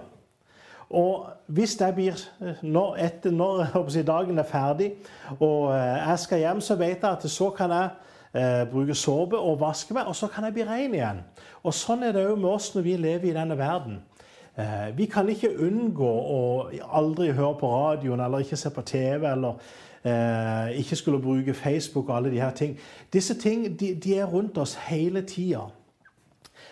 Og 0.93 1.29
hvis 1.47 1.77
jeg 1.81 1.95
blir, 1.97 2.23
når, 2.63 2.97
etter, 3.01 3.33
når 3.33 3.93
dagen 4.07 4.39
er 4.39 4.49
ferdig 4.49 4.91
og 5.39 5.71
eh, 5.73 6.09
jeg 6.09 6.19
skal 6.19 6.43
hjem, 6.43 6.61
så 6.61 6.77
vet 6.77 7.01
jeg 7.01 7.09
at 7.09 7.31
så 7.31 7.49
kan 7.57 7.73
jeg 7.73 7.89
eh, 8.35 8.65
bruke 8.69 8.95
såpe 8.95 9.39
og 9.39 9.61
vaske 9.61 9.95
meg, 9.97 10.09
og 10.09 10.17
så 10.17 10.29
kan 10.29 10.45
jeg 10.45 10.57
bli 10.59 10.67
ren 10.69 10.97
igjen. 10.97 11.23
Og 11.63 11.73
Sånn 11.77 12.05
er 12.05 12.13
det 12.13 12.27
òg 12.29 12.37
med 12.41 12.51
oss 12.51 12.75
når 12.75 12.85
vi 12.85 12.97
lever 13.01 13.31
i 13.31 13.37
denne 13.37 13.57
verden. 13.57 14.03
Eh, 14.59 14.97
vi 14.97 15.07
kan 15.07 15.29
ikke 15.33 15.55
unngå 15.65 16.09
å 16.09 16.41
aldri 16.93 17.31
høre 17.33 17.55
på 17.61 17.71
radioen 17.73 18.21
eller 18.21 18.45
ikke 18.45 18.59
se 18.61 18.71
på 18.71 18.85
TV 18.85 19.25
eller 19.31 19.63
eh, 20.05 20.75
ikke 20.83 20.99
skulle 21.01 21.23
bruke 21.25 21.55
Facebook 21.57 22.11
og 22.11 22.17
alle 22.17 22.33
de 22.35 22.41
her 22.41 22.53
ting. 22.53 22.77
Disse 23.13 23.39
ting 23.41 23.65
de, 23.81 23.95
de 23.95 24.19
er 24.19 24.29
rundt 24.29 24.59
oss 24.59 24.75
hele 24.91 25.23
tida. 25.25 25.71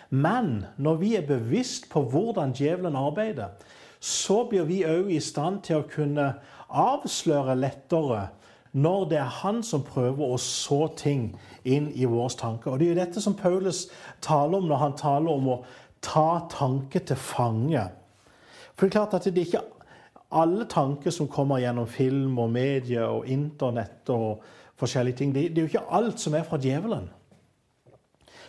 Men 0.09 0.65
når 0.77 0.95
vi 0.95 1.15
er 1.15 1.25
bevisst 1.25 1.89
på 1.89 2.03
hvordan 2.11 2.53
djevelen 2.53 2.95
arbeider, 2.95 3.47
så 3.99 4.43
blir 4.49 4.63
vi 4.69 4.83
òg 4.85 5.09
i 5.13 5.19
stand 5.19 5.61
til 5.65 5.81
å 5.81 5.89
kunne 5.89 6.33
avsløre 6.69 7.55
lettere 7.57 8.27
når 8.71 9.05
det 9.09 9.17
er 9.19 9.37
han 9.41 9.63
som 9.63 9.83
prøver 9.83 10.31
å 10.31 10.37
så 10.39 10.85
ting 10.97 11.31
inn 11.67 11.89
i 11.91 12.05
våre 12.05 12.31
tanker. 12.37 12.71
Og 12.71 12.79
Det 12.79 12.87
er 12.87 12.93
jo 12.93 12.99
dette 13.01 13.21
som 13.21 13.35
Paulus 13.35 13.87
taler 14.21 14.57
om 14.57 14.67
når 14.69 14.79
han 14.79 14.97
taler 14.97 15.31
om 15.31 15.49
å 15.51 15.57
ta 16.01 16.47
tanke 16.49 16.99
til 16.99 17.15
fange. 17.15 17.83
For 18.75 18.85
det 18.85 18.91
er 18.91 18.97
klart 18.97 19.13
at 19.13 19.29
det 19.29 19.37
er 19.37 19.49
ikke 19.49 19.63
alle 20.31 20.65
tanker 20.65 21.11
som 21.11 21.29
kommer 21.29 21.59
gjennom 21.61 21.87
film 21.87 22.39
og 22.39 22.51
medier 22.51 23.05
og 23.11 23.27
Internett 23.27 24.09
og 24.09 24.43
forskjellige 24.79 25.17
ting, 25.17 25.33
det 25.35 25.51
er 25.51 25.61
jo 25.61 25.69
ikke 25.69 25.89
alt 25.93 26.19
som 26.19 26.33
er 26.33 26.45
fra 26.47 26.57
djevelen. 26.57 27.09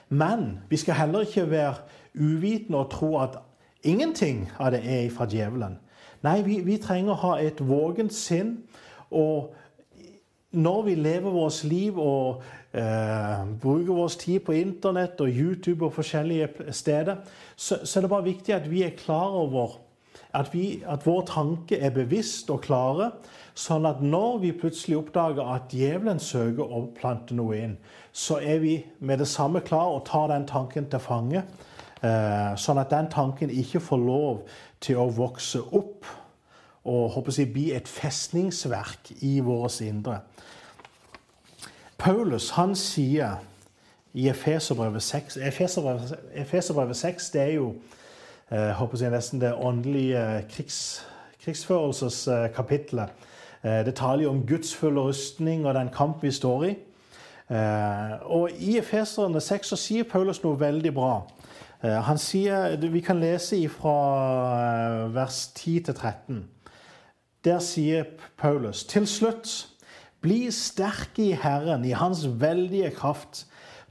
Men 0.08 0.60
vi 0.68 0.76
skal 0.76 0.94
heller 0.94 1.26
ikke 1.26 1.50
være 1.50 1.74
uvitende 2.14 2.78
og 2.78 2.90
tro 2.90 3.18
at 3.20 3.38
ingenting 3.82 4.50
av 4.58 4.72
det 4.72 4.82
er 4.84 5.10
fra 5.10 5.26
djevelen. 5.26 5.78
Nei, 6.22 6.42
vi, 6.46 6.60
vi 6.64 6.78
trenger 6.78 7.14
å 7.14 7.22
ha 7.22 7.32
et 7.42 7.60
vågent 7.66 8.14
sinn. 8.14 8.58
Og 9.10 9.52
når 10.52 10.82
vi 10.82 10.94
lever 10.94 11.32
vårt 11.32 11.62
liv 11.64 11.98
og 12.00 12.42
eh, 12.76 13.44
bruker 13.60 13.96
vår 13.96 14.12
tid 14.20 14.42
på 14.46 14.56
Internett 14.56 15.20
og 15.24 15.30
YouTube 15.30 15.86
og 15.86 15.94
forskjellige 15.96 16.72
steder, 16.72 17.22
så, 17.56 17.80
så 17.84 17.98
er 17.98 18.04
det 18.04 18.12
bare 18.12 18.28
viktig 18.28 18.54
at 18.54 18.68
vi 18.70 18.82
er 18.84 18.96
klar 18.98 19.32
over 19.32 19.78
at, 20.32 20.52
vi, 20.52 20.82
at 20.88 21.06
vår 21.06 21.24
tanke 21.28 21.76
er 21.76 21.92
bevisst 21.94 22.50
og 22.52 22.62
klare, 22.64 23.10
sånn 23.54 23.86
at 23.88 24.00
når 24.04 24.38
vi 24.44 24.54
plutselig 24.56 24.98
oppdager 25.02 25.44
at 25.54 25.72
djevelen 25.72 26.20
søker 26.20 26.64
å 26.64 26.86
plante 26.96 27.36
noe 27.36 27.58
inn, 27.58 27.76
så 28.12 28.40
er 28.40 28.60
vi 28.64 28.78
med 29.00 29.20
det 29.20 29.28
samme 29.28 29.60
klar 29.64 29.92
og 29.92 30.06
tar 30.08 30.30
den 30.32 30.48
tanken 30.48 30.88
til 30.92 31.00
fange. 31.00 31.44
Eh, 32.02 32.52
sånn 32.58 32.80
at 32.82 32.90
den 32.92 33.08
tanken 33.12 33.52
ikke 33.52 33.80
får 33.80 34.00
lov 34.02 34.42
til 34.82 34.98
å 35.00 35.10
vokse 35.12 35.60
opp 35.70 36.08
og 36.82 37.12
håper 37.14 37.36
jeg, 37.38 37.52
bli 37.54 37.68
et 37.76 37.86
festningsverk 37.86 39.12
i 39.22 39.36
vårt 39.44 39.78
indre. 39.86 40.18
Paulus 42.02 42.50
han 42.50 42.74
sier 42.74 43.36
i 44.12 44.28
Efeserbrevet 44.28 45.02
6 45.02 45.36
Efeserbrevet, 45.36 46.16
Efeserbrevet 46.34 46.96
6 46.96 47.30
det 47.30 47.40
er 47.40 47.52
jo 47.54 47.74
jeg 48.50 48.74
håper 48.74 48.98
jeg, 49.00 49.10
nesten 49.10 49.40
det 49.40 49.54
åndelige 49.54 50.44
krigs, 50.50 51.06
krigsførelseskapitlet. 51.44 53.08
Eh, 53.64 53.84
det 53.86 53.94
taler 53.94 54.22
jo 54.22 54.30
om 54.30 54.46
Guds 54.46 54.74
fulle 54.74 55.00
rustning 55.00 55.66
og 55.66 55.74
den 55.74 55.88
kamp 55.88 56.22
vi 56.22 56.30
står 56.30 56.64
i. 56.64 56.74
Eh, 57.50 58.12
og 58.22 58.50
I 58.58 58.78
Efeserne 58.78 59.40
6 59.40 59.66
så 59.66 59.76
sier 59.76 60.04
Paulus 60.04 60.42
noe 60.42 60.60
veldig 60.60 60.94
bra. 60.94 61.22
Eh, 61.82 62.02
han 62.02 62.18
sier, 62.18 62.76
Vi 62.76 63.00
kan 63.00 63.20
lese 63.20 63.68
fra 63.68 65.06
vers 65.08 65.46
10 65.54 65.80
til 65.80 65.94
13. 65.94 66.44
Der 67.44 67.58
sier 67.58 68.04
Paulus 68.38 68.84
til 68.84 69.06
slutt 69.06 69.71
bli 70.22 70.46
sterke 70.54 71.24
i 71.30 71.36
Herren, 71.36 71.84
i 71.84 71.94
Hans 71.98 72.26
veldige 72.40 72.90
kraft. 72.94 73.46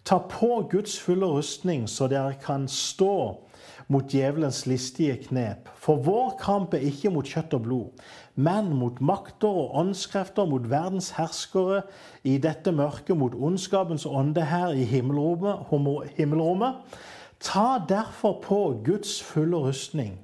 Ta 0.05 0.17
på 0.17 0.67
Guds 0.71 0.99
fulle 0.99 1.27
rustning, 1.29 1.89
så 1.89 2.07
dere 2.09 2.33
kan 2.41 2.67
stå 2.67 3.37
mot 3.91 4.07
djevelens 4.09 4.65
listige 4.65 5.17
knep. 5.27 5.69
For 5.75 5.99
vår 6.01 6.37
kamp 6.41 6.73
er 6.73 6.85
ikke 6.87 7.11
mot 7.13 7.27
kjøtt 7.27 7.53
og 7.57 7.65
blod, 7.67 8.03
men 8.35 8.71
mot 8.79 9.01
makter 9.03 9.51
og 9.51 9.75
åndskrefter, 9.83 10.47
mot 10.47 10.69
verdens 10.71 11.11
herskere 11.17 11.83
i 12.23 12.37
dette 12.41 12.71
mørket, 12.71 13.17
mot 13.17 13.35
ondskapens 13.35 14.07
ånde 14.07 14.45
her 14.47 14.71
i 14.71 14.87
himmelrommet. 14.87 15.67
himmelrommet. 16.17 16.97
Ta 17.39 17.81
derfor 17.89 18.39
på 18.43 18.81
Guds 18.85 19.21
fulle 19.23 19.57
rustning, 19.57 20.19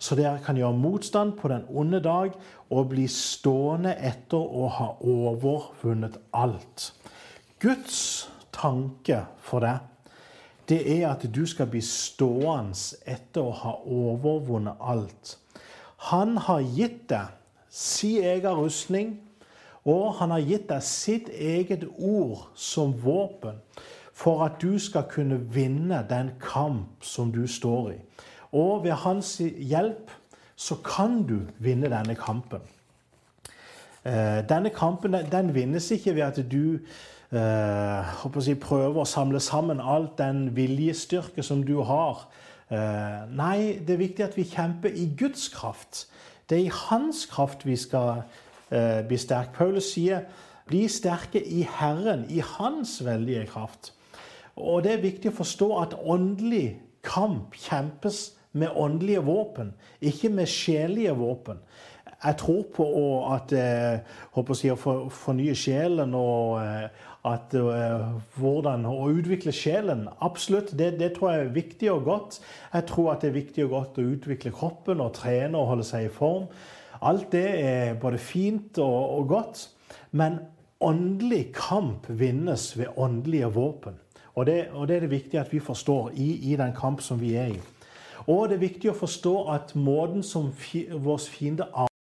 så 0.00 0.16
dere 0.16 0.40
kan 0.44 0.56
gjøre 0.56 0.76
motstand 0.80 1.36
på 1.38 1.50
den 1.52 1.66
onde 1.68 2.00
dag 2.00 2.32
og 2.72 2.88
bli 2.94 3.04
stående 3.12 3.92
etter 3.94 4.40
å 4.40 4.70
ha 4.72 4.88
overvunnet 5.04 6.16
alt. 6.32 6.90
Guds 7.60 8.30
tanke 8.56 9.26
for 9.44 9.64
deg 9.64 9.86
det 10.70 10.80
er 10.86 11.08
at 11.10 11.24
du 11.34 11.42
skal 11.50 11.66
bli 11.66 11.82
stående 11.82 13.02
etter 13.10 13.42
å 13.42 13.54
ha 13.62 13.72
overvunnet 13.82 14.78
alt. 14.78 15.34
Han 16.10 16.36
har 16.38 16.62
gitt 16.62 17.08
deg 17.10 17.34
sin 17.70 18.24
egen 18.24 18.54
rustning, 18.54 19.16
og 19.84 20.20
han 20.20 20.30
har 20.30 20.44
gitt 20.46 20.68
deg 20.70 20.84
sitt 20.86 21.28
eget 21.34 21.88
ord 21.98 22.46
som 22.54 22.94
våpen 23.02 23.58
for 24.20 24.44
at 24.44 24.60
du 24.62 24.78
skal 24.78 25.08
kunne 25.10 25.40
vinne 25.54 26.04
den 26.08 26.34
kamp 26.40 27.02
som 27.02 27.32
du 27.32 27.46
står 27.48 27.92
i. 27.96 27.98
Og 28.52 28.84
ved 28.84 28.92
hans 29.04 29.36
hjelp 29.40 30.10
så 30.56 30.76
kan 30.84 31.22
du 31.26 31.38
vinne 31.58 31.88
denne 31.90 32.14
kampen. 32.18 32.60
Eh, 34.04 34.40
denne 34.48 34.70
kampen 34.70 35.12
den 35.12 35.54
vinnes 35.54 35.90
ikke 35.90 36.14
ved 36.14 36.22
at 36.22 36.40
du 36.50 36.78
eh, 37.32 38.40
si, 38.40 38.54
prøver 38.54 39.02
å 39.02 39.08
samle 39.08 39.40
sammen 39.40 39.80
alt 39.80 40.18
den 40.18 40.50
viljestyrke 40.56 41.44
som 41.44 41.62
du 41.64 41.82
har. 41.84 42.26
Eh, 42.70 43.22
nei, 43.36 43.78
det 43.86 43.94
er 43.94 44.04
viktig 44.04 44.24
at 44.24 44.36
vi 44.36 44.48
kjemper 44.48 44.92
i 44.92 45.10
Guds 45.18 45.48
kraft. 45.54 46.06
Det 46.48 46.58
er 46.58 46.66
i 46.66 46.76
Hans 46.88 47.26
kraft 47.30 47.66
vi 47.66 47.76
skal 47.76 48.24
bli 48.70 49.16
sterke. 49.18 49.50
Paulus 49.56 49.88
sier 49.92 50.20
'bli 50.70 50.88
sterke 50.88 51.40
i 51.42 51.64
Herren', 51.66 52.26
i 52.30 52.38
Hans 52.38 53.04
veldige 53.04 53.46
kraft. 53.46 53.92
Og 54.56 54.84
det 54.84 54.92
er 54.92 55.02
viktig 55.02 55.30
å 55.30 55.38
forstå 55.40 55.68
at 55.82 55.96
åndelig 55.98 56.78
kamp 57.02 57.56
kjempes 57.58 58.39
med 58.52 58.74
åndelige 58.76 59.22
våpen, 59.26 59.74
ikke 60.00 60.28
med 60.34 60.50
sjelelige 60.50 61.14
våpen. 61.18 61.60
Jeg 62.24 62.36
tror 62.36 62.64
på 62.74 62.86
at 63.32 63.52
eh, 63.56 64.00
håper 64.34 64.52
å, 64.52 64.58
si, 64.58 64.68
å 64.72 64.76
fornye 65.14 65.54
sjelen 65.56 66.12
og 66.18 66.58
eh, 66.60 67.06
at 67.28 67.52
uh, 67.52 68.16
hvordan 68.40 68.86
å 68.88 69.10
utvikle 69.12 69.52
sjelen. 69.52 70.06
Absolutt. 70.24 70.72
Det, 70.76 70.94
det, 71.00 71.10
tror 71.16 71.34
jeg 71.34 71.42
er 71.42 71.50
viktig 71.52 71.90
og 71.92 72.06
godt. 72.06 72.38
Jeg 72.72 72.86
tror 72.88 73.10
at 73.12 73.24
det 73.24 73.28
er 73.28 73.36
viktig 73.36 73.66
og 73.66 73.74
godt 73.74 74.00
å 74.00 74.06
utvikle 74.14 74.52
kroppen 74.56 75.02
og 75.04 75.12
trene 75.18 75.58
og 75.58 75.74
holde 75.74 75.84
seg 75.84 76.06
i 76.06 76.14
form. 76.14 76.46
Alt 77.04 77.28
det 77.32 77.48
er 77.60 77.98
både 78.00 78.20
fint 78.20 78.80
og, 78.80 79.00
og 79.18 79.28
godt. 79.34 79.66
Men 80.16 80.40
åndelig 80.80 81.50
kamp 81.56 82.08
vinnes 82.08 82.70
ved 82.78 82.96
åndelige 82.96 83.52
våpen. 83.52 84.00
Og 84.34 84.46
det, 84.46 84.70
og 84.72 84.88
det, 84.88 84.96
er 84.96 85.04
det 85.04 85.12
viktig 85.12 85.40
at 85.40 85.52
vi 85.52 85.60
forstår 85.60 86.14
i, 86.16 86.52
i, 86.52 86.56
den 86.56 86.72
kamp 86.76 87.02
som 87.04 87.20
vi 87.20 87.34
er 87.36 87.52
i. 87.52 87.60
Og 88.30 88.48
det 88.48 88.58
er 88.58 88.62
viktig 88.62 88.90
å 88.92 88.98
forstå 88.98 89.34
at 89.50 89.72
måten 89.74 90.22
som 90.26 90.52
vår 90.54 91.22
fiende 91.32 91.66